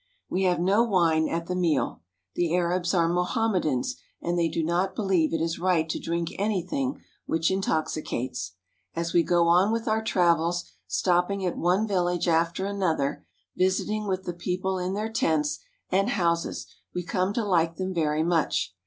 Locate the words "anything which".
6.39-7.51